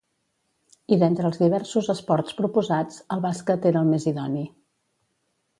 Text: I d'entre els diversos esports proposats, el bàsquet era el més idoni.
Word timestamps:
I 0.95 0.97
d'entre 1.03 1.29
els 1.29 1.37
diversos 1.41 1.91
esports 1.95 2.37
proposats, 2.39 2.99
el 3.17 3.23
bàsquet 3.29 3.71
era 3.73 3.85
el 3.87 3.93
més 3.95 4.09
idoni. 4.15 4.47